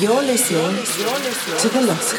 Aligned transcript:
You're 0.00 0.22
listening 0.22 0.74
to 1.60 1.68
the 1.68 1.82
Lost 1.86 2.16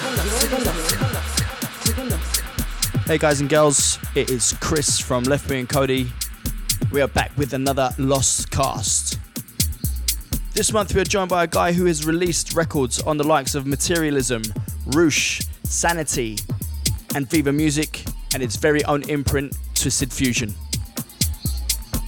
Hey 3.05 3.17
guys 3.17 3.41
and 3.41 3.49
girls, 3.49 3.99
it 4.15 4.29
is 4.29 4.53
Chris 4.61 4.99
from 4.99 5.23
Left 5.23 5.49
Me 5.49 5.59
and 5.59 5.67
Cody. 5.67 6.09
We 6.91 7.01
are 7.01 7.09
back 7.09 7.35
with 7.37 7.53
another 7.53 7.89
Lost 7.97 8.49
Cast. 8.49 9.19
This 10.53 10.71
month 10.71 10.93
we 10.95 11.01
are 11.01 11.05
joined 11.05 11.29
by 11.29 11.43
a 11.43 11.47
guy 11.47 11.73
who 11.73 11.85
has 11.85 12.05
released 12.05 12.53
records 12.53 13.01
on 13.01 13.17
the 13.17 13.25
likes 13.25 13.55
of 13.55 13.67
Materialism, 13.67 14.43
Roosh, 14.85 15.41
Sanity, 15.63 16.37
and 17.13 17.29
Viva 17.29 17.51
Music, 17.51 18.05
and 18.33 18.41
its 18.41 18.55
very 18.55 18.85
own 18.85 19.03
imprint, 19.09 19.57
Twisted 19.73 20.13
Fusion. 20.13 20.53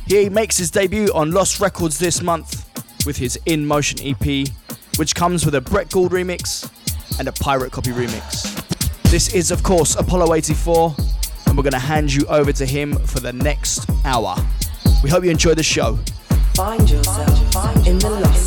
He 0.05 0.29
makes 0.29 0.57
his 0.57 0.71
debut 0.71 1.11
on 1.13 1.31
Lost 1.31 1.59
Records 1.59 1.99
this 1.99 2.21
month 2.21 2.65
with 3.05 3.17
his 3.17 3.37
In 3.45 3.65
Motion 3.65 3.99
EP, 4.01 4.47
which 4.97 5.15
comes 5.15 5.45
with 5.45 5.55
a 5.55 5.61
Brett 5.61 5.89
Gould 5.89 6.11
remix 6.11 6.69
and 7.19 7.27
a 7.27 7.31
Pirate 7.31 7.71
Copy 7.71 7.91
remix. 7.91 8.53
This 9.09 9.33
is, 9.33 9.51
of 9.51 9.63
course, 9.63 9.95
Apollo 9.95 10.33
84, 10.33 10.95
and 11.45 11.55
we're 11.55 11.63
going 11.63 11.71
to 11.71 11.79
hand 11.79 12.13
you 12.13 12.25
over 12.27 12.51
to 12.53 12.65
him 12.65 12.93
for 13.05 13.19
the 13.19 13.31
next 13.31 13.89
hour. 14.05 14.35
We 15.03 15.09
hope 15.09 15.23
you 15.23 15.31
enjoy 15.31 15.53
the 15.53 15.63
show. 15.63 15.97
Find 16.55 16.89
yourself 16.89 17.87
in 17.87 17.99
the 17.99 18.09
Lost 18.09 18.46